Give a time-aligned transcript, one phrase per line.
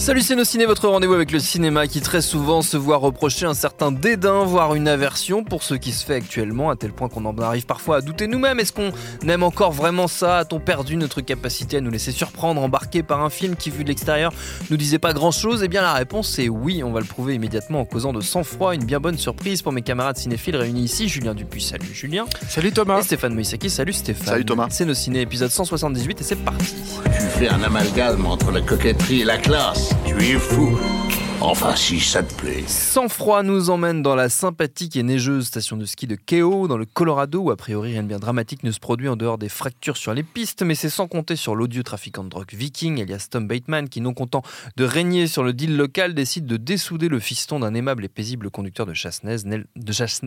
[0.00, 3.44] Salut c'est nos ciné, votre rendez-vous avec le cinéma qui très souvent se voit reprocher
[3.44, 7.10] un certain dédain, voire une aversion pour ce qui se fait actuellement, à tel point
[7.10, 8.58] qu'on en arrive parfois à douter nous-mêmes.
[8.60, 8.92] Est-ce qu'on
[9.28, 10.38] aime encore vraiment ça?
[10.38, 13.90] A-t-on perdu notre capacité à nous laisser surprendre, embarquer par un film qui, vu de
[13.90, 14.32] l'extérieur,
[14.70, 15.62] nous disait pas grand-chose?
[15.62, 18.74] Eh bien la réponse est oui, on va le prouver immédiatement en causant de sang-froid,
[18.74, 21.08] une bien bonne surprise pour mes camarades cinéphiles réunis ici.
[21.08, 22.24] Julien Dupuis, salut Julien.
[22.48, 23.00] Salut Thomas.
[23.00, 24.28] Et Stéphane Moïsaki, salut Stéphane.
[24.28, 24.68] Salut Thomas.
[24.70, 26.74] C'est nos ciné, épisode 178 et c'est parti.
[27.04, 29.89] Tu fais un amalgame entre la coquetterie et la classe.
[30.06, 31.09] Tu es fou.
[31.42, 32.64] Enfin, si ça te plaît.
[32.66, 36.76] Sans froid nous emmène dans la sympathique et neigeuse station de ski de Keio, dans
[36.76, 39.48] le Colorado, où a priori rien de bien dramatique ne se produit en dehors des
[39.48, 43.28] fractures sur les pistes, mais c'est sans compter sur l'odieux trafiquant de drogue viking, alias
[43.30, 44.42] Tom Bateman, qui, non content
[44.76, 48.50] de régner sur le deal local, décide de dessouder le fiston d'un aimable et paisible
[48.50, 49.40] conducteur de chasse-neige,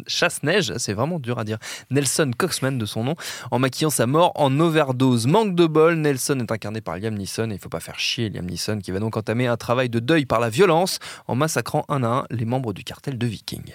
[0.07, 1.59] chasse-neige, c'est vraiment dur à dire,
[1.91, 3.15] Nelson Coxman de son nom,
[3.51, 5.27] en maquillant sa mort en overdose.
[5.27, 8.31] Manque de bol, Nelson est incarné par Liam Neeson, et il faut pas faire chier
[8.31, 11.85] Liam Neeson, qui va donc entamer un travail de deuil par la violence, en massacrant
[11.89, 13.73] un à un les membres du cartel de Viking.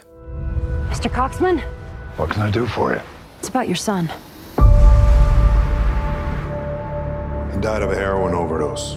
[0.90, 1.10] Mr.
[1.10, 1.60] Coxman?
[2.16, 3.00] What can I do for you?
[3.40, 4.08] It's about your son.
[7.52, 8.96] He died of a heroin overdose.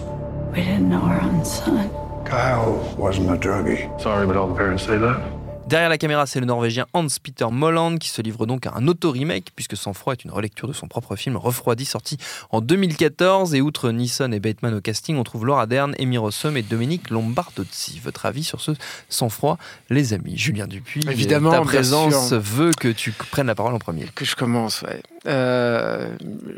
[0.52, 1.90] We didn't know our own son.
[2.24, 4.00] Kyle wasn't a druggie.
[4.00, 5.41] Sorry, but all the parents say that.
[5.72, 9.52] Derrière la caméra, c'est le Norvégien Hans-Peter Molland qui se livre donc à un auto-remake,
[9.56, 12.18] puisque Sans Froid est une relecture de son propre film Refroidi, sorti
[12.50, 13.54] en 2014.
[13.54, 17.08] Et outre Neeson et Bateman au casting, on trouve Laura Dern, Amy Rossum et Dominique
[17.08, 18.02] Lombardozzi.
[18.04, 18.72] Votre avis sur ce
[19.08, 19.56] Sans Froid,
[19.88, 20.36] les amis?
[20.36, 22.38] Julien Dupuis, Évidemment, ta présence sûr.
[22.38, 24.04] veut que tu prennes la parole en premier.
[24.14, 25.00] Que je commence, ouais.
[25.24, 26.08] Euh,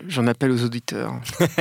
[0.09, 1.12] J'en appelle aux auditeurs.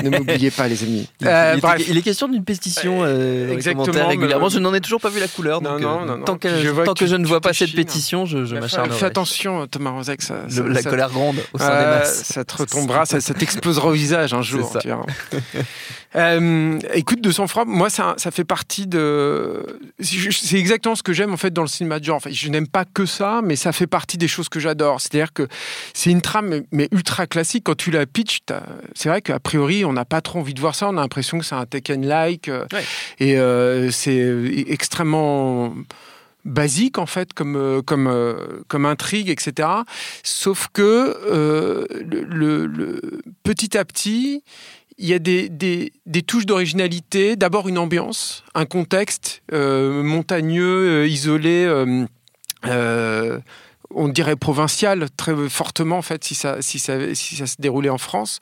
[0.01, 1.07] ne m'oubliez pas, les amis.
[1.21, 1.85] Il, Euh, il est- bref.
[1.87, 4.47] il est question d'une pétition euh, exactement, régulièrement.
[4.47, 5.61] mais- Je n'en ai toujours pas vu la couleur.
[5.61, 6.23] Non, donc, non, euh, non, non.
[6.25, 7.77] Tant que, Je vois tant que que tu- je ne vois pas te cette chines.
[7.77, 8.97] pétition, je, je Fais- m'acharnerai.
[8.97, 11.99] Fais attention, Thomas Rozek, ça, Le- ça- la ça- colère gronde au sein des Euh,
[11.99, 12.23] masses.
[12.23, 14.71] Ça te retombera, ça, ça t'explosera au visage un jour.
[14.71, 14.79] ça.
[14.79, 15.05] tu verras.
[16.15, 19.65] Euh, écoute, de sang froid, moi, ça, ça fait partie de.
[19.99, 22.17] C'est exactement ce que j'aime en fait dans le cinéma de genre.
[22.17, 25.01] Enfin, je n'aime pas que ça, mais ça fait partie des choses que j'adore.
[25.01, 25.47] C'est-à-dire que
[25.95, 27.63] c'est une trame, mais- ultra classique.
[27.65, 28.61] Quand tu la pitch, t'as-
[28.93, 30.87] c'est vrai qu'a priori, on n'a pas trop envie de voir ça.
[30.87, 32.47] On a l'impression que c'est un Tekken-like.
[32.47, 32.83] euh, Ouais.
[33.19, 34.35] Et euh, c'est
[34.67, 35.73] extrêmement
[36.45, 39.69] basique en fait comme euh, euh, intrigue etc
[40.23, 41.85] sauf que euh,
[43.43, 44.43] petit à petit
[44.99, 45.91] il y a des,
[46.27, 47.35] touches d'originalité.
[47.35, 51.67] D'abord une ambiance un contexte montagneux isolé
[53.95, 57.89] on dirait provincial très fortement en fait si ça, si ça, si ça se déroulait
[57.89, 58.39] en France.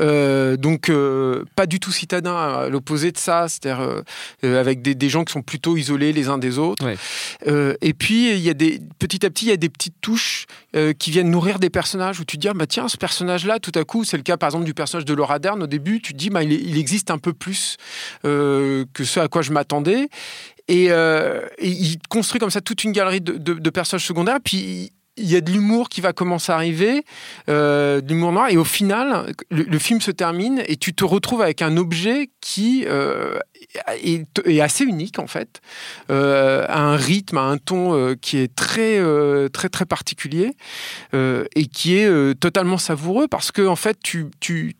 [0.00, 4.02] Euh, donc euh, pas du tout citadin à l'opposé de ça, c'est-à-dire
[4.44, 6.84] euh, avec des, des gens qui sont plutôt isolés les uns des autres.
[6.84, 7.76] Ouais.
[7.80, 10.46] Et puis il y a des petit à petit il y a des petites touches
[10.98, 13.58] qui viennent nourrir des personnages où tu te dis ah, bah tiens ce personnage là
[13.58, 16.00] tout à coup c'est le cas par exemple du personnage de Laura Dern au début
[16.00, 17.76] tu te dis bah, il, existe un peu plus
[18.22, 20.08] que ce à quoi je m'attendais
[20.68, 24.38] et, euh, et il construit comme ça toute une galerie de, personnages secondaires.
[24.42, 27.04] Puis il y a de l'humour qui va commencer à arriver,
[27.50, 28.48] euh, de l'humour noir.
[28.48, 32.86] Et au final, le, film se termine et tu te retrouves avec un objet qui
[32.86, 33.38] euh,
[34.02, 35.60] est, assez unique en fait,
[36.08, 39.00] à un rythme, à un ton qui est très
[39.50, 40.52] très très particulier
[41.12, 44.30] et qui est totalement savoureux parce que en fait tu,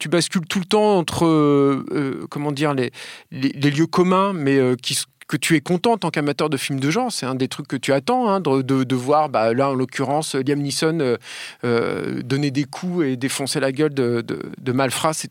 [0.09, 2.91] bascules tout le temps entre comment dire les,
[3.31, 4.95] lieux communs mais qui
[5.33, 7.67] que tu es content en tant qu'amateur de films de genre, c'est un des trucs
[7.67, 11.17] que tu attends, hein, de, voir, bah, là en l'occurrence, Liam Neeson euh,
[11.65, 14.79] euh, donner des coups et défoncer la gueule de, de,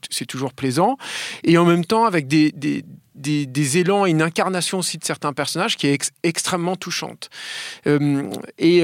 [0.09, 0.97] c'est toujours plaisant.
[1.43, 5.77] Et en même temps, avec des, des, élans et une incarnation aussi de certains personnages
[5.77, 7.29] qui est ex- extrêmement touchante.
[7.85, 8.23] Euh,
[8.57, 8.83] et.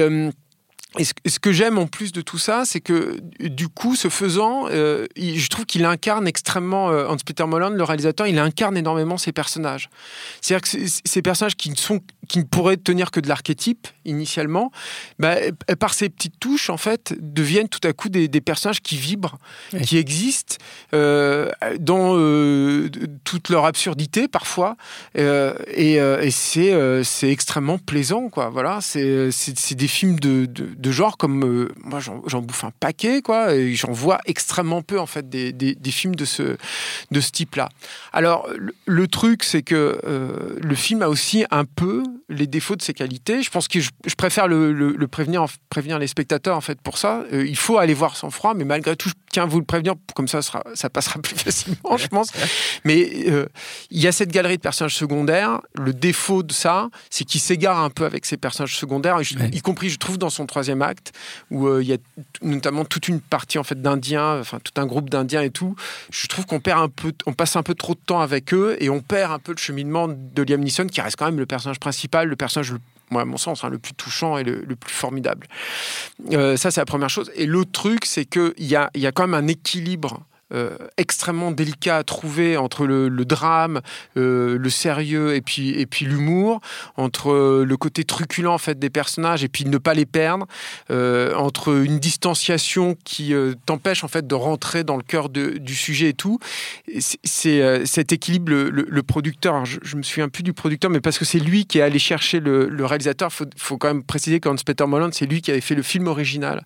[0.96, 4.68] Et ce, que j'aime en plus de tout ça, c'est que du coup, ce faisant,
[4.70, 9.32] euh, je trouve qu'il incarne extrêmement, euh, Hans-Peter Molland, le réalisateur, il incarne énormément ses
[9.32, 9.90] personnages.
[10.40, 14.72] C'est-à-dire que ces personnages qui ne, sont, qui ne pourraient tenir que de l'archétype initialement,
[15.18, 15.36] bah,
[15.78, 19.36] par ces petites touches, en fait, deviennent tout à coup des, des personnages qui vibrent,
[19.74, 19.82] Oui.
[19.82, 20.56] qui existent
[20.94, 22.88] euh, dans euh,
[23.28, 24.76] toute leur absurdité parfois.
[25.18, 26.26] Euh, et euh,
[26.56, 28.48] euh, c'est extrêmement plaisant, quoi.
[28.48, 33.54] Voilà, c'est des films de, genre comme moi j'en bouffe un paquet, quoi.
[33.54, 36.56] Et j'en vois extrêmement peu en fait des, films de ce
[37.12, 37.68] type-là.
[38.14, 38.48] Alors
[38.86, 43.42] le, truc, c'est que le film a aussi un peu les défauts de ses qualités.
[43.42, 47.24] Je pense que je, préfère le, prévenir prévenir les spectateurs en fait pour ça.
[47.30, 50.26] Il faut aller voir sans froid, mais malgré tout, je tiens vous le prévenir, comme
[50.26, 52.30] ça, sera, ça passera plus facilement, je pense.
[52.84, 53.46] Mais euh,
[53.90, 55.60] il y a cette galerie de personnages secondaires.
[55.74, 59.38] Le défaut de ça, c'est qu'il s'égare un peu avec ses personnages secondaires, et je-
[59.38, 59.48] Ouais.
[59.52, 61.12] y compris, je trouve, dans son troisième acte,
[61.52, 61.98] où euh, il y a
[62.42, 65.76] notamment toute une partie en fait d'Indiens, enfin tout un groupe d'Indiens et tout.
[66.10, 68.76] Je trouve qu'on perd un peu, on passe un peu trop de temps avec eux,
[68.80, 71.46] et on perd un peu le cheminement de Liam Neeson, qui reste quand même le
[71.46, 74.76] personnage principal, le personnage le moi, à mon sens, hein, le plus touchant et le,
[74.76, 75.46] plus formidable.
[76.32, 77.30] Euh, ça, c'est la première chose.
[77.34, 81.50] Et l'autre truc, c'est qu'il y a, y a quand même un équilibre euh, extrêmement
[81.50, 83.82] délicat à trouver entre le, drame,
[84.16, 86.62] euh, le sérieux et puis, et puis l'humour,
[86.96, 90.46] entre le côté truculent en fait des personnages et puis ne pas les perdre,
[90.90, 93.34] euh, entre une distanciation qui
[93.66, 96.38] t'empêche en fait de rentrer dans le cœur du sujet et tout.
[97.24, 101.38] C'est- cet équilibre, le, producteur, je, me souviens plus du producteur, mais parce que c'est
[101.38, 105.10] lui qui est allé chercher le, réalisateur, faut, faut quand même préciser qu'Hans Peter Molland,
[105.12, 106.64] c'est lui qui avait fait le film original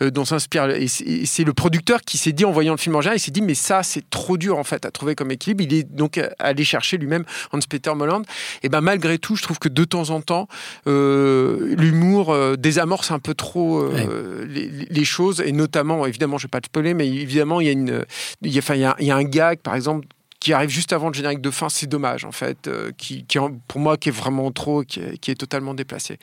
[0.00, 0.70] dont s'inspire.
[0.70, 3.42] Et c'est le producteur qui s'est dit en voyant le film original, il s'est dit
[3.42, 5.62] mais ça c'est trop dur en fait à trouver comme équilibre.
[5.62, 8.22] Il est donc allé chercher lui-même Hans Peter Molland.
[8.62, 10.48] Et ben malgré tout, je trouve que de temps en temps,
[10.86, 16.46] euh, l'humour euh, désamorce un peu trop euh, les, les choses et notamment, évidemment, je
[16.46, 18.04] vais pas te spoiler, mais évidemment il y a une,
[18.42, 20.06] il y a, enfin, il y a, il y a un gag par exemple
[20.44, 23.24] qui arrive juste avant le générique de fin, c'est dommage en fait, euh, qui,
[23.66, 26.18] pour moi qui est vraiment trop, qui est, totalement déplacé.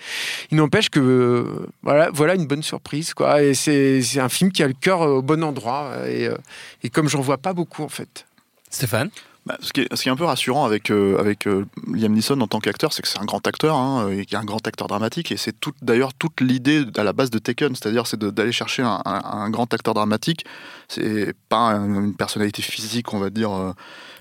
[0.51, 3.41] Il n'empêche que euh, voilà, voilà une bonne surprise quoi.
[3.41, 6.29] Et c'est un film qui a le cœur euh, au bon endroit et,
[6.83, 8.27] et comme j'en vois pas beaucoup en fait.
[8.69, 9.09] Stéphane?
[9.48, 12.14] Bah, ce, qui est, ce qui est un peu rassurant avec, euh, avec euh, Liam
[12.14, 14.46] Neeson en tant qu'acteur, c'est que c'est un grand acteur, hein, et qu'il est un
[14.46, 18.06] grand acteur dramatique, et c'est tout, d'ailleurs toute l'idée à la base de Taken, c'est-à-dire
[18.06, 20.46] c'est de- d'aller chercher un, un- un grand acteur dramatique,
[20.90, 23.72] c'est pas un- une personnalité physique, on va dire, euh,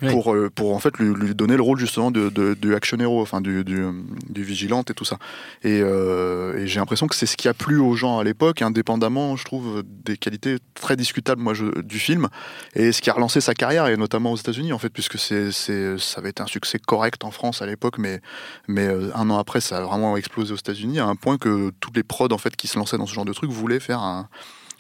[0.01, 0.11] Oui.
[0.11, 2.97] pour, euh, pour en fait lui, lui donner le rôle justement de, de, du action
[2.99, 3.85] hero, enfin du, du,
[4.31, 5.19] du vigilante et tout ça.
[5.65, 8.63] Et, euh, et j'ai l'impression que c'est ce qui a plu aux gens à l'époque,
[8.63, 12.29] indépendamment, je trouve, des qualités très discutables moi, je- du film,
[12.75, 15.53] et ce qui a relancé sa carrière, et notamment aux États-Unis, en fait, puisque c'est,
[15.53, 18.21] c'est, ça avait été un succès correct en France à l'époque, mais,
[18.69, 21.73] mais euh, un an après, ça a vraiment explosé aux États-Unis, à un point que
[21.81, 24.01] toutes les prods en fait, qui se lançaient dans ce genre de truc voulaient faire
[24.01, 24.29] un,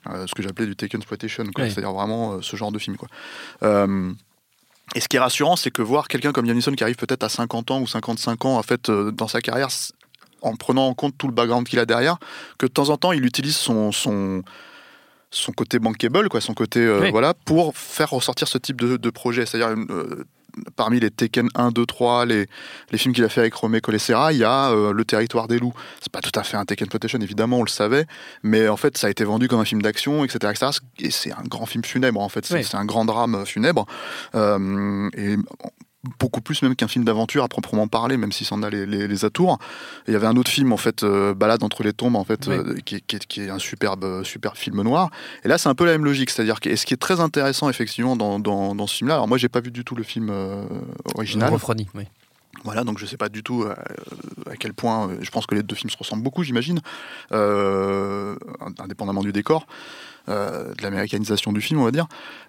[0.08, 2.96] euh, ce que j'appelais du take exploitation, c'est-à-dire vraiment euh, ce genre de film.
[2.96, 3.08] Quoi.
[3.62, 4.12] Euh,
[4.94, 7.22] et ce qui est rassurant, c'est que voir quelqu'un comme Liam Neeson qui arrive peut-être
[7.22, 9.68] à 50 ans ou 55 ans, en fait, dans sa carrière,
[10.42, 12.16] en prenant en compte tout le background qu'il a derrière,
[12.58, 14.42] que de temps en temps, il utilise son, son,
[15.30, 17.10] son côté bankable, quoi, son côté euh, Oui.
[17.10, 19.46] voilà, pour faire ressortir ce type de, de projet.
[19.46, 20.24] C'est-à-dire, euh,
[20.74, 22.46] parmi les Tekken 1, 2, 3, les,
[22.90, 25.60] les films qu'il a fait avec Romé Colessera, il y a euh, Le Territoire des
[25.60, 25.72] Loups.
[26.00, 28.06] C'est pas tout à fait un Tekken Exploitation, évidemment, on le savait,
[28.42, 30.78] mais en fait, ça a été vendu comme un film d'action, etc., etc.
[30.98, 32.44] Et c'est un grand film funèbre, en fait.
[32.44, 32.66] C'est Oui.
[32.72, 33.86] un grand drame funèbre.
[34.34, 35.36] Et
[36.18, 39.06] beaucoup plus même qu'un film d'aventure à proprement parler, même si c'en a les, les,
[39.06, 39.58] les atours.
[40.06, 42.24] Et Il y avait un autre film en fait, euh, Balade entre les tombes en
[42.24, 42.54] fait, Oui.
[42.56, 45.10] euh, qui, est- qui est, qui est un superbe, euh, super film noir.
[45.44, 47.20] Et là, c'est un peu la même logique, c'est-à-dire que et ce qui est très
[47.20, 49.14] intéressant effectivement dans, dans, dans ce film-là.
[49.16, 50.64] Alors moi, j'ai pas vu du tout le film euh,
[51.14, 51.52] original.
[51.52, 52.04] Refroidi, oui.
[52.64, 53.64] Voilà, donc je sais pas du tout
[54.50, 55.08] à quel point.
[55.20, 56.80] je pense que les deux films se ressemblent beaucoup, j'imagine,
[58.78, 59.66] indépendamment du décor,
[60.28, 62.06] euh, de l'américanisation du film, on va dire.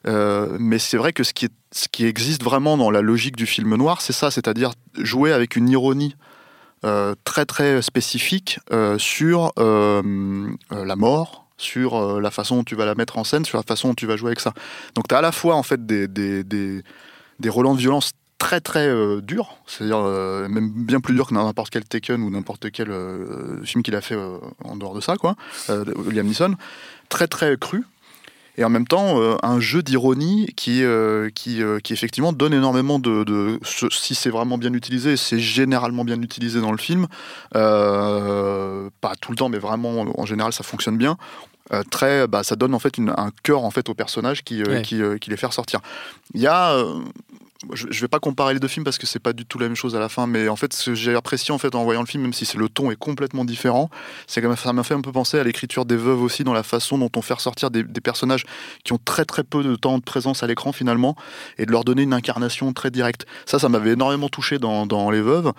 [0.07, 3.45] Euh, mais c'est vrai que ce qui, ce qui existe vraiment dans la logique du
[3.45, 6.15] film noir, c'est ça, c'est-à-dire jouer avec une ironie.
[6.83, 8.59] euh, très très spécifique
[8.97, 13.63] sur la mort, sur la façon dont tu vas la mettre en scène, sur la
[13.63, 14.53] façon dont tu vas jouer avec ça.
[14.95, 16.81] Donc tu as à la fois en fait des, des, des,
[17.39, 20.01] des relents de violence très très euh, durs, c'est-à-dire
[20.49, 22.91] même bien plus durs que n'importe quel Taken ou n'importe quel
[23.63, 24.17] film qu'il a fait
[24.63, 25.35] en dehors de ça, quoi,
[25.69, 26.55] Liam Neeson,
[27.11, 27.83] très très cru.
[28.57, 32.53] Et en même temps, euh, un jeu d'ironie qui, euh, qui, euh, qui effectivement donne
[32.53, 33.59] énormément de.
[33.63, 37.07] si c'est vraiment bien utilisé, c'est généralement bien utilisé dans le film.
[37.53, 41.17] Pas tout le temps, mais vraiment, en général, ça fonctionne bien.
[41.89, 44.81] Très, bah, ça donne en fait une- un cœur en fait au personnage qui, Ouais.
[44.81, 45.79] qui, qui les fait ressortir.
[46.33, 46.75] Il y a,
[47.73, 49.67] je, je vais pas comparer les deux films parce que c'est pas du tout la
[49.67, 51.83] même chose à la fin, mais en fait, ce que j'ai apprécié en fait en
[51.83, 53.89] voyant le film, même si le ton est complètement différent,
[54.27, 56.63] c'est que ça m'a fait un peu penser à l'écriture des veuves aussi dans la
[56.63, 58.45] façon dont on fait ressortir des, personnages
[58.83, 61.15] qui ont très très peu de temps de présence à l'écran finalement
[61.59, 63.27] et de leur donner une incarnation très directe.
[63.45, 65.51] Ça, ça m'avait énormément touché dans, Les Veuves.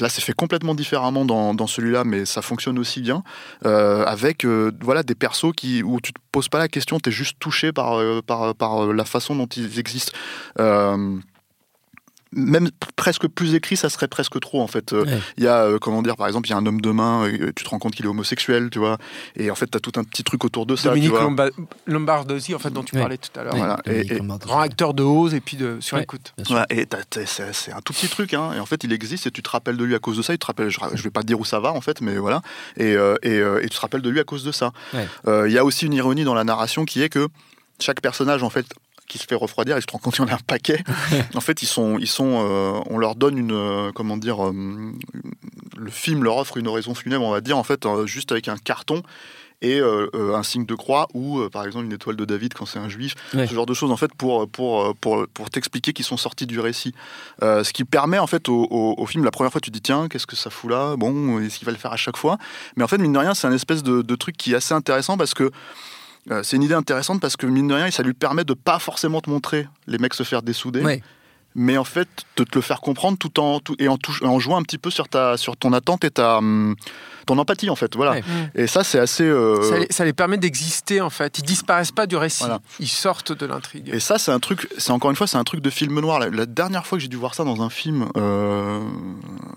[0.00, 3.22] Là, c'est fait complètement différemment dans, celui-là, mais ça fonctionne aussi bien
[3.64, 7.08] euh, avec euh, voilà des persos qui où tu te poses pas la question, tu
[7.08, 10.12] es juste touché par euh, par la façon dont ils existent.
[12.34, 14.92] Même presque plus écrit, ça serait presque trop en fait.
[14.92, 15.18] Euh, Ouais.
[15.36, 17.26] Il y a, euh, comment dire, par exemple, il y a un homme de main,
[17.26, 18.96] euh, tu te rends compte qu'il est homosexuel, tu vois,
[19.36, 21.12] et en fait, tu as tout un petit truc autour de ça, Dominique
[21.86, 23.00] Lombardosi, en fait, dont tu Ouais.
[23.00, 23.56] parlais tout à l'heure.
[23.56, 23.78] Voilà.
[23.86, 24.04] Et-.
[24.40, 26.02] Grand acteur de Oz et puis de sur Ouais.
[26.04, 26.34] écoute.
[26.70, 26.86] Et
[27.26, 29.76] c'est un tout petit truc, hein, et en fait il existe et tu te rappelles
[29.76, 30.32] de lui à cause de ça.
[30.32, 32.16] Il te rappelle, je, je vais pas te dire où ça va en fait, mais
[32.18, 32.42] voilà,
[32.76, 34.72] et, euh, et, euh, et tu te rappelles de lui à cause de ça.
[34.94, 35.06] Ouais.
[35.26, 37.28] Euh, Il y a aussi une ironie dans la narration qui est que
[37.80, 38.66] chaque personnage en fait
[39.12, 40.82] qui se fait refroidir, il se rend compte qu'il y en a un paquet.
[41.34, 44.52] en fait, ils sont, ils sont, euh, on leur donne une, euh, comment dire, euh,
[45.76, 48.48] le film leur offre une oraison funèbre, on va dire, en fait, euh, juste avec
[48.48, 49.02] un carton
[49.64, 52.88] et un signe de croix ou, par exemple, une étoile de David quand c'est un
[52.88, 53.46] juif, Ouais.
[53.46, 56.58] ce genre de choses, en fait, pour, pour, pour, pour t'expliquer qu'ils sont sortis du
[56.58, 56.92] récit.
[57.40, 59.80] Ce qui permet, en fait, au, au- au film, la première fois, tu te dis,
[59.80, 60.96] tiens, qu'est-ce que ça fout là?
[60.96, 62.38] Bon, est-ce qu'il va le faire à chaque fois?
[62.74, 64.74] Mais en fait, mine de rien, c'est un espèce de, de truc qui est assez
[64.74, 65.52] intéressant parce que
[66.30, 68.78] euh, c'est une idée intéressante parce que mine de rien, ça lui permet de pas
[68.78, 71.02] forcément te montrer les mecs se faire dessouder, Ouais.
[71.54, 74.38] mais en fait de te le faire comprendre tout en tout, et en, touche- en
[74.38, 76.76] jouant un petit peu sur ta sur ton attente et ta hum,
[77.26, 77.94] ton empathie en fait.
[77.96, 78.12] Voilà.
[78.12, 78.22] Ouais.
[78.54, 79.24] Et ça c'est assez.
[79.24, 81.38] euh, Ça, les- ça les permet d'exister en fait.
[81.38, 82.40] Ils disparaissent pas du récit.
[82.44, 82.60] Voilà.
[82.80, 83.90] Ils sortent de l'intrigue.
[83.92, 86.18] Et ça, c'est un truc, c'est encore une fois, c'est un truc de film noir.
[86.18, 88.80] La, la dernière fois que j'ai dû voir ça dans un film, euh,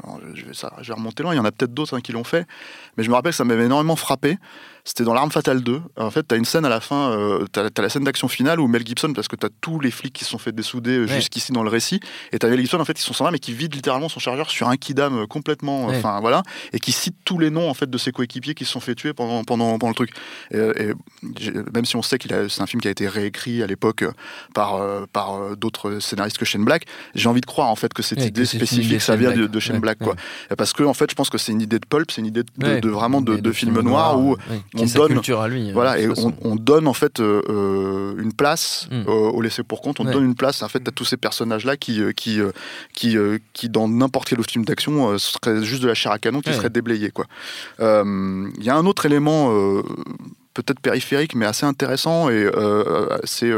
[0.04, 2.02] alors, je, vais, ça, je vais remonter loin, il y en a peut-être d'autres hein,
[2.02, 2.46] qui l'ont fait,
[2.98, 4.38] mais je me rappelle que ça m'avait énormément frappé.
[4.88, 5.82] C'était dans L'Arme Fatale 2.
[5.98, 8.28] En fait, tu as une scène à la fin, euh, tu as, la scène d'action
[8.28, 10.52] finale où Mel Gibson, parce que tu as tous les flics qui se sont fait
[10.52, 11.16] dessouder euh, Ouais.
[11.16, 12.00] jusqu'ici dans le récit,
[12.32, 14.10] et tu as Mel Gibson, en fait, qui sont sans armes, mais qui vide littéralement
[14.10, 15.98] son chargeur sur un kidam complètement, Ouais.
[15.98, 18.72] enfin voilà, et qui cite tous les noms en fait de ses coéquipiers qui se
[18.72, 20.12] sont fait tuer pendant, pendant, pendant le truc.
[20.54, 20.94] Et,
[21.74, 24.04] même si on sait qu'il a, c'est un film qui a été réécrit à l'époque
[24.04, 24.12] euh,
[24.54, 26.84] par, euh, par euh, d'autres scénaristes que Shane Black,
[27.16, 29.40] j'ai envie de croire en fait que cette Ouais, idée que spécifique, ça vient Black.
[29.42, 30.14] de, de Shane Ouais, Black, quoi.
[30.50, 30.56] ouais.
[30.56, 32.44] Parce que en fait, je pense que c'est une idée de pulp, c'est une idée
[32.58, 34.38] de, vraiment de, de film noir où
[34.76, 35.72] on donne- culture à lui.
[35.72, 39.04] voilà, euh, de et on, donne en fait euh, une place Mm.
[39.08, 40.00] euh, au laissé pour compte.
[40.00, 42.40] On donne une place en fait à tous ces personnages-là qui, qui,
[42.94, 43.16] qui,
[43.54, 46.54] qui dans n'importe quel autre film d'action seraient juste de la chair à canon, qui
[46.54, 47.12] serait déblayé.
[47.12, 47.26] quoi.
[47.80, 49.52] Euh, Il y a un autre élément.
[49.52, 49.84] euh,
[50.54, 53.52] peut-être périphérique mais assez intéressant et euh, c'est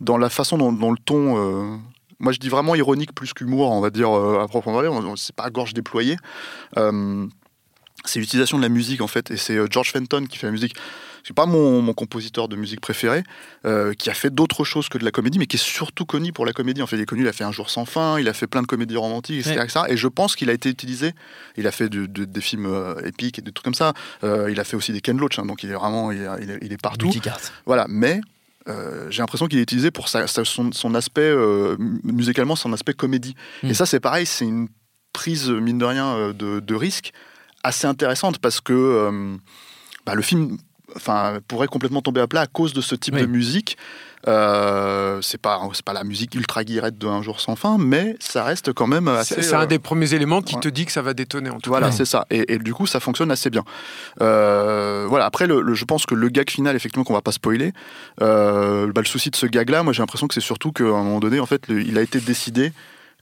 [0.00, 1.80] dans la façon dont, le ton
[2.20, 5.42] moi je dis vraiment ironique plus qu'humour on va dire à proprement parler c'est pas
[5.42, 6.16] à gorge déployée
[8.04, 10.76] c'est l'utilisation de la musique en fait et c'est George Fenton qui fait la musique
[11.26, 13.22] c'est pas mon, mon compositeur de musique préféré
[13.64, 16.32] euh, qui a fait d'autres choses que de la comédie mais qui est surtout connu
[16.32, 18.18] pour la comédie en fait il est connu il a fait un jour sans fin
[18.18, 19.92] il a fait plein de comédies romantiques etc, Ouais.
[19.92, 21.12] et je pense qu'il a été utilisé
[21.56, 24.60] il a fait de- des films euh, épiques et des trucs comme ça Euh, il
[24.60, 26.72] a fait aussi des Ken Loach hein, donc il est vraiment il il est- il
[26.72, 27.10] est partout
[27.66, 28.20] voilà, mais
[28.68, 32.56] euh, j'ai l'impression qu'il est utilisé pour sa- sa- son, son aspect, euh, mu- musicalement,
[32.56, 33.34] son aspect comédie.
[33.62, 33.68] Mm.
[33.70, 34.68] Et ça, c'est pareil, c'est une
[35.12, 37.12] prise, mine de rien, de, de risque
[37.62, 39.36] assez intéressante parce que euh,
[40.06, 40.56] bah, le film
[40.96, 43.20] enfin, pourrait complètement tomber à plat à cause de ce type Oui.
[43.22, 43.76] de musique.
[44.26, 48.16] Euh, c'est pas, c'est pas la musique ultra guirette de Un jour sans fin, mais
[48.20, 49.42] ça reste quand même assez.
[49.42, 50.60] C'est un euh, des premiers éléments qui ouais.
[50.62, 51.92] te dit que ça va détonner en tout voilà, Ouais.
[51.92, 52.24] c'est ça.
[52.30, 53.64] Et, et du coup, ça fonctionne assez bien.
[54.22, 55.26] Euh, voilà.
[55.26, 57.72] Après, le, le- je pense que le gag final, effectivement, qu'on va pas spoiler.
[58.22, 61.04] euh, bah, le souci de ce gag-là, moi, j'ai l'impression que c'est surtout qu'à un
[61.04, 62.72] moment donné, en fait, le- il a été décidé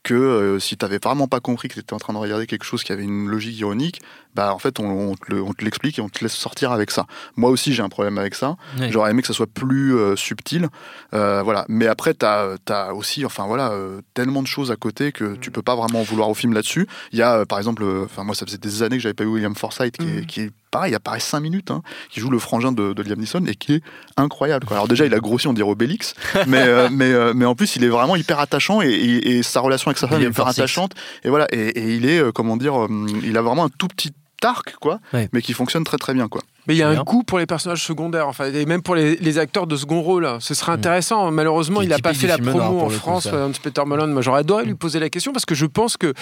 [0.03, 2.65] que euh, si tu vraiment pas compris que tu étais en train de regarder quelque
[2.65, 4.01] chose qui avait une logique ironique,
[4.35, 7.07] bah en fait on, on te le- l'explique et on te laisse sortir avec ça.
[7.37, 8.57] Moi aussi j'ai un problème avec ça.
[8.91, 10.69] J'aurais aimé que ça soit plus euh, subtil,
[11.15, 11.65] Euh, voilà.
[11.69, 15.51] Mais après t'as as aussi, enfin voilà, euh, tellement de choses à côté que tu
[15.51, 16.89] peux pas vraiment en vouloir au film là-dessus.
[17.13, 19.29] Il y a par exemple, enfin moi ça faisait des années que j'avais pas eu
[19.29, 20.27] William Forsythe qui, est, Mhm.
[20.27, 23.19] qui est pareil, il apparaît 5 minutes, hein, qui joue le frangin de, de Liam
[23.21, 23.83] Neeson et qui est
[24.17, 24.65] incroyable.
[24.67, 24.77] quoi.
[24.79, 26.15] Alors déjà il a grossi, on dirait Obélix,
[26.47, 29.43] mais euh, mais euh, mais en plus il est vraiment hyper attachant et, et- et
[29.43, 30.93] sa relation avec sa femme est hyper attachante.
[31.25, 33.89] Et voilà, et, et il est euh, comment dire, euh, il a vraiment un tout
[33.89, 34.13] petit
[34.45, 35.29] arc quoi, Ouais.
[35.33, 36.43] mais qui fonctionne très très bien quoi.
[36.69, 37.01] Mais il y a Bien.
[37.01, 39.75] un goût pour les personnages secondaires, en fait, et même pour les, les acteurs de
[39.77, 40.29] second rôle.
[40.39, 41.31] Ce serait intéressant.
[41.33, 43.47] Malheureusement, il n'a pas fait la promo en le coup, France, ça.
[43.47, 44.13] Hans Peter Mullen.
[44.13, 46.15] Moi, j'aurais adoré lui poser la question parce que je pense que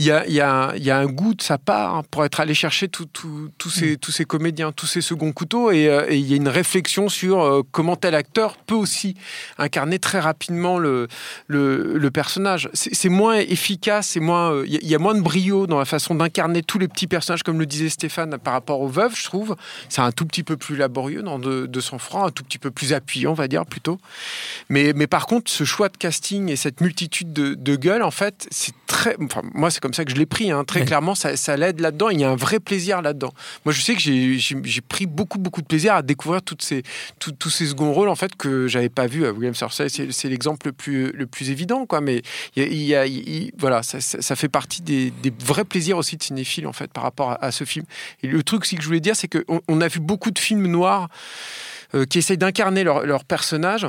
[0.00, 2.02] il y a, y, a, un- il y a un goût de sa part hein,
[2.10, 3.06] pour être allé chercher tout-
[3.56, 6.48] tous ces, tous ces comédiens, tous ces seconds couteaux, et, euh, il y a une
[6.48, 9.14] réflexion sur euh, comment tel acteur peut aussi
[9.58, 11.06] incarner très rapidement le,
[11.46, 12.68] le, le personnage.
[12.74, 15.84] C'est moins efficace, c'est moins, euh, il y y, a moins de brio dans la
[15.84, 19.24] façon d'incarner tous les petits personnages, comme le disait Stéphane, par rapport aux veuves, je
[19.24, 19.54] trouve.
[19.88, 22.58] C'est un tout petit peu plus laborieux dans de, de son franc, un tout petit
[22.58, 23.98] peu plus appuyant, on va dire plutôt.
[24.68, 28.10] Mais, mais par contre, ce choix de casting et cette multitude de, de gueules, en
[28.10, 29.16] fait, c'est très.
[29.22, 30.50] Enfin, moi, c'est comme ça que je l'ai pris.
[30.50, 30.64] hein.
[30.64, 30.86] Très Ouais.
[30.86, 32.08] clairement, ça, ça l'aide là-dedans.
[32.10, 33.32] Il y a un vrai plaisir là-dedans.
[33.64, 36.82] Moi, je sais que j'ai- pris beaucoup, beaucoup de plaisir à découvrir toutes ces,
[37.18, 39.26] tout- tous ces seconds rôles en fait que j'avais pas vu.
[39.28, 42.00] William Sorcerer, c'est c'est l'exemple le plus, le plus évident, quoi.
[42.00, 42.22] Mais
[42.56, 45.32] il y a, il y a- il- voilà, ça, ça- ça fait partie des, des
[45.44, 47.84] vrais plaisirs aussi de cinéphile en fait par rapport à, à ce film.
[48.22, 50.38] Et le truc aussi que je voulais dire, c'est qu'on on a vu beaucoup de
[50.38, 51.08] films noirs
[51.94, 53.86] euh, qui essayent d'incarner leur, leur personnage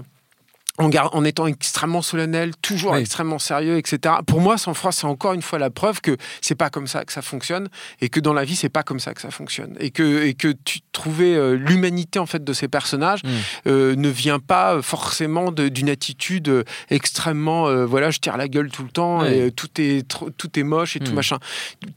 [0.77, 2.99] en, étant extrêmement solennel, toujours Oui.
[2.99, 4.15] extrêmement sérieux, etc.
[4.27, 7.05] Pour moi, Sang froid, c'est encore une fois la preuve que c'est pas comme ça
[7.05, 7.69] que ça fonctionne
[8.01, 10.33] et que dans la vie, c'est pas comme ça que ça fonctionne et que et
[10.33, 13.29] que tu trouvais euh, l'humanité en fait de ces personnages Mm.
[13.67, 18.69] euh, ne vient pas forcément d'une attitude euh, extrêmement euh, voilà, je tire la gueule
[18.71, 20.05] tout le temps et tout est
[20.37, 21.15] tout est moche et tout Mm.
[21.15, 21.37] machin.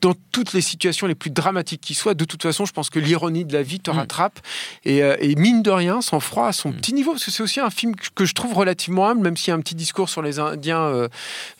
[0.00, 2.98] Dans toutes les situations les plus dramatiques qui soient, de toute façon, je pense que
[2.98, 3.94] l'ironie de la vie te Mm.
[3.98, 4.38] rattrape
[4.84, 7.60] et, et mine de rien, Sang froid à son petit niveau, parce que c'est aussi
[7.60, 10.08] un film que, que je trouve relativement humble, même s'il y a un petit discours
[10.10, 11.08] sur les Indiens euh,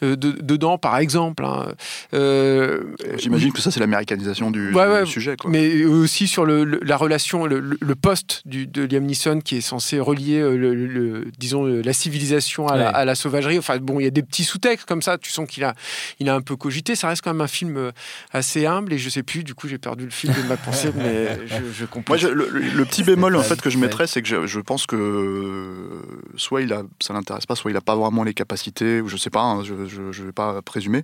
[0.03, 1.45] euh, de- dedans, par exemple.
[1.45, 1.73] hein.
[2.15, 2.83] Euh,
[3.17, 5.37] J'imagine que ça, c'est l'américanisation du, Ouais, du ouais, sujet.
[5.37, 5.51] Quoi.
[5.51, 7.61] mais aussi sur le, le- la relation, le,
[7.95, 12.69] poste du, de Liam Neeson qui est censé relier, euh, le, le- disons, la civilisation
[12.69, 12.95] à, la, Ouais.
[12.95, 13.59] à la sauvagerie.
[13.59, 15.17] Enfin, bon, il y a des petits sous-textes comme ça.
[15.19, 15.75] Tu sens qu'il a,
[16.21, 16.95] il a un peu cogité.
[16.95, 17.91] Ça reste quand même un film
[18.33, 19.43] assez humble et je sais plus.
[19.45, 22.15] Du coup, j'ai perdu le fil de ma pensée, mais je, je comprends.
[22.15, 24.87] Moi, je- le, petit bémol en fait que je mettrais, c'est que je, je pense
[24.87, 26.03] que
[26.37, 29.17] soit il a, ça l'intéresse pas, soit il a pas vraiment les capacités, ou je
[29.17, 31.03] sais pas, hein, je, je, je vais pas présumer.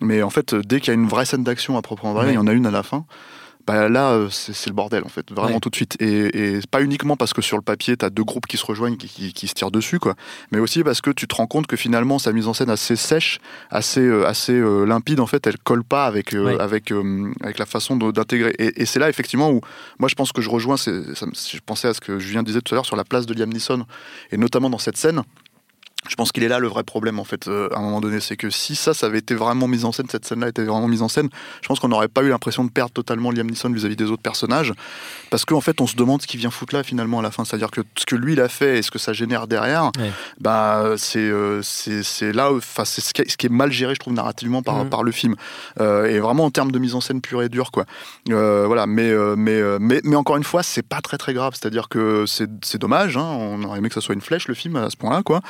[0.00, 2.36] Mais en fait, dès qu'il y a une vraie scène d'action à proprement parler, il
[2.36, 3.04] y en a une à la fin.
[3.66, 5.60] Bah là, euh, c'est le bordel en fait, vraiment Ouais.
[5.60, 5.96] tout de suite.
[6.00, 8.64] Et, et pas uniquement parce que sur le papier, tu as deux groupes qui se
[8.66, 10.14] rejoignent, qui, qui- qui se tirent dessus, quoi.
[10.50, 12.96] Mais aussi parce que tu te rends compte que finalement, sa mise en scène assez
[12.96, 13.38] sèche,
[13.70, 16.60] assez, euh, assez euh, limpide, en fait, elle colle pas avec, euh, Ouais.
[16.60, 16.90] avec,
[17.42, 18.54] avec la façon d'intégrer.
[18.58, 19.60] Et, et c'est là, effectivement, où
[19.98, 22.74] moi, je pense que je rejoins, ça je pensais à ce que Julien disait tout
[22.74, 23.84] à l'heure sur la place de Liam Neeson,
[24.32, 25.22] et notamment dans cette scène.
[26.08, 28.20] Je pense qu'il est là le vrai problème en fait euh, à un moment donné,
[28.20, 30.88] c'est que si ça, ça avait été vraiment mis en scène, cette scène-là était vraiment
[30.88, 31.28] mise en scène,
[31.60, 34.22] je pense qu'on n'aurait pas eu l'impression de perdre totalement Liam Neeson vis-à-vis des autres
[34.22, 34.72] personnages,
[35.28, 37.44] parce qu'en fait on se demande ce qu'il vient foutre là finalement à la fin,
[37.44, 40.10] c'est-à-dire que ce que lui il a fait et ce que ça génère derrière, Ouais.
[40.40, 43.94] bah c'est euh, c'est là, enfin c'est ce qui, est- ce qui est mal géré
[43.94, 44.88] je trouve narrativement par, Mhm.
[44.90, 45.36] par le film,
[45.80, 47.84] Euh, et vraiment en termes de mise en scène pure et dure quoi.
[48.26, 51.54] Voilà, mais, mais, mais, mais encore une fois, c'est pas très très grave.
[51.60, 54.76] C'est-à-dire que c'est dommage, hein, on aurait aimé que ça soit une flèche le film
[54.76, 55.40] à ce point-là, quoi,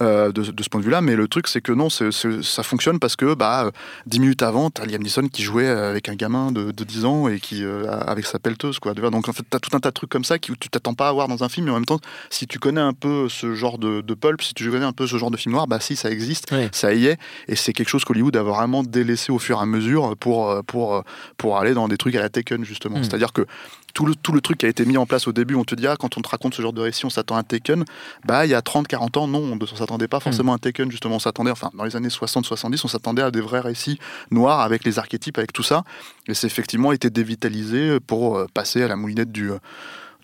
[0.00, 1.00] de, de ce point de vue-là.
[1.00, 3.70] Mais le truc, c'est que non, ça fonctionne parce que bah, euh,
[4.06, 7.28] 10 minutes avant, t'as Liam Neeson qui jouait avec un gamin de, de 10 ans
[7.28, 8.94] et qui euh, avec sa pelleteuse, quoi.
[8.94, 10.94] Donc en fait, t'as tout un tas de trucs comme ça qui, où tu t'attends
[10.94, 13.28] pas à voir dans un film, mais en même temps, si tu connais un peu
[13.28, 15.66] ce genre de, de pulp, si tu connais un peu ce genre de film noir,
[15.66, 17.18] bah si, ça existe, ça y est,
[17.48, 20.62] et c'est quelque chose qu'Hollywood a vraiment délaissé au fur et à mesure pour, euh,
[20.62, 21.02] pour,
[21.36, 22.98] pour aller dans des trucs à la Taken, justement.
[22.98, 23.04] Mm.
[23.04, 23.46] C'est-à-dire que
[23.94, 25.74] tout le, tout le truc qui a été mis en place au début, on te
[25.74, 27.84] dit, ah, quand on te raconte ce genre de récit, on s'attend à un Taken.
[28.24, 30.58] Bah, il y a 30, 40 ans, non, on ne s'attendait pas forcément à un
[30.58, 31.16] Taken, justement.
[31.16, 33.98] On s'attendait, enfin, dans les années 60, 70, on s'attendait à des vrais récits
[34.30, 35.84] noirs avec les archétypes, avec tout ça.
[36.28, 39.50] Et c'est effectivement été dévitalisé pour euh, passer à la moulinette du.
[39.50, 39.58] euh,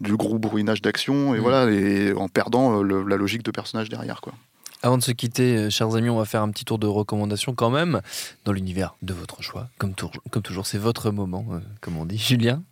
[0.01, 1.41] du gros bourrinage d'action et Mm.
[1.43, 4.33] voilà et en perdant euh, le- la logique de personnage derrière quoi.
[4.81, 7.69] Avant de se quitter, chers amis, on va faire un petit tour de recommandations quand
[7.71, 8.01] même,
[8.45, 9.67] dans l'univers de votre choix.
[9.77, 12.17] Comme, tour- comme toujours, c'est votre moment, euh, comme on dit.
[12.29, 12.63] Julien?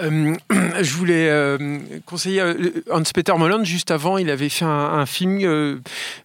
[0.00, 0.34] Euh,
[0.82, 3.64] je voulais euh, conseiller euh, Hans-Peter Molland.
[3.64, 5.38] Juste avant, il avait fait un, un film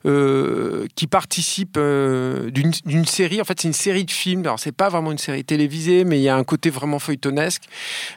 [0.05, 3.41] euh, qui participe d'une série.
[3.41, 4.41] En fait, c'est une série de films.
[4.41, 7.63] Alors, c'est pas vraiment une série télévisée, mais il y a un côté vraiment feuilletonesque.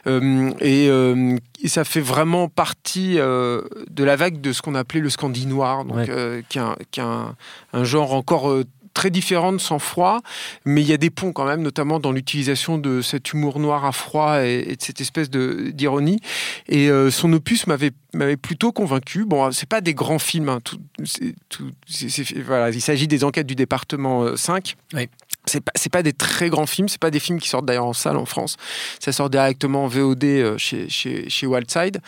[0.07, 5.45] Et, et ça fait vraiment partie de la vague de ce qu'on appelait le scandi
[5.45, 6.43] noir, donc Ouais.
[6.49, 7.35] qui est un,
[7.83, 8.53] genre encore
[8.93, 10.21] très différent de sang froid,
[10.65, 13.85] mais il y a des ponts quand même, notamment dans l'utilisation de cet humour noir
[13.85, 16.19] à froid et, et de cette espèce d'ironie.
[16.67, 19.25] Et euh, son opus m'avait m'avait plutôt convaincu.
[19.25, 20.49] Bon, c'est pas des grands films.
[20.49, 20.79] hein, tout-
[22.45, 24.75] voilà, il s'agit des enquêtes du département euh, 5.
[24.93, 25.09] Oui.
[25.45, 27.93] C'est pas, pas des très grands films, c'est pas des films qui sortent d'ailleurs en
[27.93, 28.55] salle en France.
[28.99, 31.99] Ça sort directement en VOD euh, chez, chez, chez Wildside.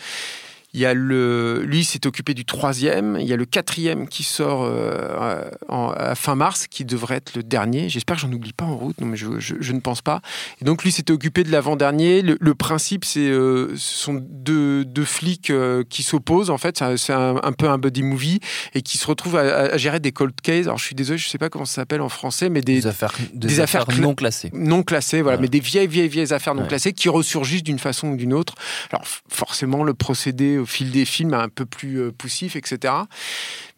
[0.76, 3.16] Il y a le, lui s'est occupé du troisième.
[3.18, 7.34] Il y a le quatrième qui sort euh, en- à fin mars, qui devrait être
[7.34, 7.88] le dernier.
[7.88, 9.00] J'espère que j'en oublie pas en route.
[9.00, 10.20] Non, mais je, je- je ne pense pas.
[10.60, 12.20] Et donc lui s'était occupé de l'avant-dernier.
[12.20, 16.50] Le, le principe, c'est euh, ce sont deux, deux flics euh, qui s'opposent.
[16.50, 18.40] En fait, C'est un- peu un buddy movie
[18.74, 20.66] et qui se retrouvent à, gérer des cold cases.
[20.66, 22.86] Alors je suis désolé, je sais pas comment ça s'appelle en français, mais des, Des
[22.86, 24.50] affaires, des des affaires non classées.
[24.52, 26.68] non classées, voilà, mais des vieilles, vieilles, vieilles affaires non Ouais.
[26.68, 28.54] classées qui ressurgissent d'une façon ou d'une autre.
[28.92, 32.92] Alors forcément, le procédé au fil des films un peu plus euh, poussif, etc.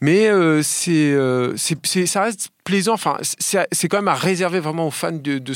[0.00, 2.94] Mais euh, c'est, euh, c'est, c'est- ça reste plaisant.
[2.94, 5.54] Enfin, c'est, c'est quand même à réserver vraiment aux fans de, de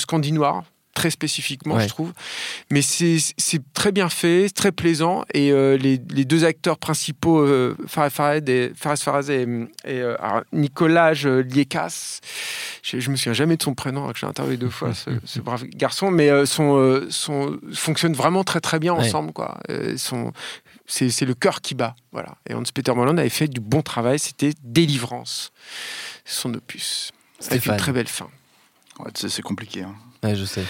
[0.95, 1.85] très spécifiquement, Ouais.
[1.85, 2.13] je trouve.
[2.71, 5.25] Mais c'est, c'est très bien fait, c'est très plaisant.
[5.33, 8.11] Et euh, les, les deux acteurs principaux, euh, Fares
[8.47, 9.47] et, Fares et,
[9.87, 10.17] euh,
[10.53, 12.21] Nicolas Liekas,
[12.83, 15.09] je, je me souviens jamais de son prénom, alors que j'ai interviewé deux fois ce,
[15.25, 19.01] ce brave garçon, mais son, son, fonctionnent vraiment très très bien Ouais.
[19.07, 19.33] ensemble.
[19.33, 19.59] Quoi.
[19.97, 20.33] Son-
[20.87, 21.95] c'est, le cœur qui bat.
[22.13, 22.37] Voilà.
[22.49, 25.53] Et Hans-Peter Molland avait fait du bon travail, c'était Délivrance,
[26.25, 27.11] son opus.
[27.51, 28.29] Avec une très belle fin.
[28.99, 29.83] Ouais, c'est compliqué.
[29.83, 29.95] hein.
[30.23, 30.63] Ouais, je sais.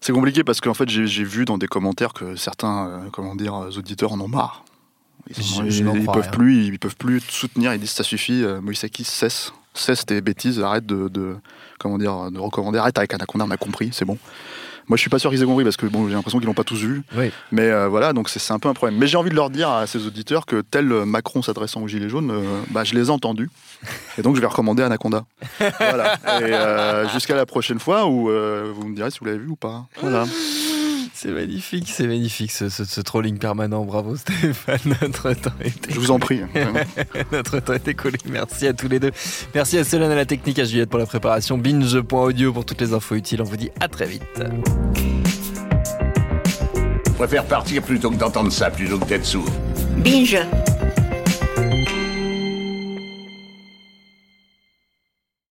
[0.00, 3.54] C'est compliqué parce qu'en fait, j'ai vu dans des commentaires que certains, euh, comment dire,
[3.54, 4.64] euh, auditeurs en ont marre.
[5.28, 7.72] Ils, sont- ils peuvent plus, ils peuvent plus te soutenir.
[7.74, 8.42] Ils disent ça suffit.
[8.44, 10.60] euh, Moïsaki cesse, cesse tes bêtises.
[10.60, 11.36] Arrête de, de-
[11.78, 12.78] comment dire, de recommander.
[12.78, 13.44] Arrête avec Anaconda.
[13.44, 13.90] On a compris.
[13.92, 14.18] C'est bon.
[14.88, 16.54] Moi, je suis pas sûr qu'ils aient compris parce que bon, j'ai l'impression qu'ils l'ont
[16.54, 17.02] pas tous vu.
[17.16, 17.30] Oui.
[17.50, 18.98] Mais euh, voilà, donc c'est un peu un problème.
[18.98, 21.88] Mais j'ai envie de leur dire à ces auditeurs que tel euh, Macron s'adressant aux
[21.88, 23.50] Gilets jaunes, euh, bah, je les ai entendus.
[24.18, 25.24] Et donc je vais recommander Anaconda.
[25.78, 26.14] voilà.
[26.40, 29.48] Et euh, jusqu'à la prochaine fois où euh, vous me direz si vous l'avez vu
[29.48, 29.86] ou pas.
[30.00, 30.24] Voilà.
[31.26, 33.84] C'est magnifique, c'est magnifique ce, ce- ce trolling permanent.
[33.84, 36.40] Bravo Stéphane, notre temps est Je vous en prie.
[37.32, 38.16] Notre temps est écoulé.
[38.30, 39.10] Merci à tous les deux.
[39.52, 41.58] Merci à Solène à la technique, à Juliette pour la préparation.
[41.58, 43.42] Binge.audio pour toutes les infos utiles.
[43.42, 44.22] On vous dit à très vite.
[47.06, 49.50] Je préfère partir plutôt que d'entendre ça, plutôt que d'être sourd.
[49.96, 50.38] Binge.